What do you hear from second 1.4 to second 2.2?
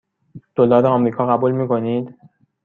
می کنید؟